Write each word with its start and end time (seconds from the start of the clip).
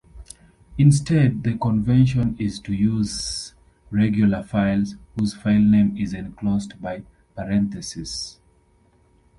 Instead, 0.79 1.43
the 1.43 1.55
convention 1.59 2.35
is 2.39 2.59
to 2.59 2.73
use 2.73 3.53
regular 3.91 4.41
files 4.41 4.95
whose 5.15 5.35
filename 5.35 5.95
is 6.01 6.11
enclosed 6.11 6.81
by 6.81 7.03
parentheses. 7.35 8.39